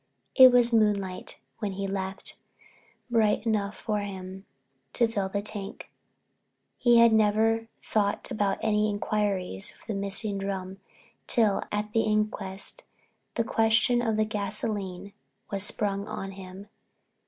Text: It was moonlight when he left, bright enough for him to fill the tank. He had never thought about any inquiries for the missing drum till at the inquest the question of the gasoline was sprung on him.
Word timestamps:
It 0.33 0.51
was 0.51 0.73
moonlight 0.73 1.37
when 1.59 1.73
he 1.73 1.85
left, 1.85 2.35
bright 3.11 3.45
enough 3.45 3.77
for 3.77 3.99
him 3.99 4.47
to 4.93 5.07
fill 5.07 5.29
the 5.29 5.43
tank. 5.43 5.91
He 6.79 6.97
had 6.97 7.13
never 7.13 7.67
thought 7.85 8.31
about 8.31 8.57
any 8.63 8.89
inquiries 8.89 9.69
for 9.69 9.85
the 9.85 9.93
missing 9.93 10.39
drum 10.39 10.79
till 11.27 11.61
at 11.71 11.93
the 11.93 12.01
inquest 12.01 12.83
the 13.35 13.43
question 13.43 14.01
of 14.01 14.17
the 14.17 14.25
gasoline 14.25 15.13
was 15.51 15.61
sprung 15.61 16.07
on 16.07 16.31
him. 16.31 16.67